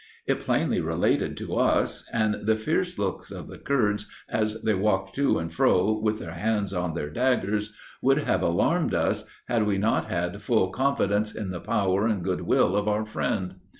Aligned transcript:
It 0.25 0.39
plainly 0.39 0.81
related 0.81 1.37
to 1.37 1.57
us, 1.57 2.09
and 2.11 2.47
the 2.47 2.55
fierce 2.55 2.97
looks 2.97 3.29
of 3.29 3.47
the 3.47 3.59
Kurds, 3.59 4.07
as 4.27 4.63
they 4.63 4.73
walked 4.73 5.13
to 5.17 5.37
and 5.37 5.53
fro 5.53 5.91
with 5.93 6.17
their 6.17 6.31
hands 6.33 6.73
on 6.73 6.95
their 6.95 7.11
daggers, 7.11 7.71
would 8.01 8.17
have 8.17 8.41
alarmed 8.41 8.95
us, 8.95 9.25
had 9.47 9.67
we 9.67 9.77
not 9.77 10.05
had 10.05 10.41
full 10.41 10.71
confidence 10.71 11.35
in 11.35 11.51
the 11.51 11.61
power 11.61 12.07
and 12.07 12.23
good 12.23 12.41
will 12.41 12.75
of 12.75 12.87
our 12.87 13.05
friend. 13.05 13.57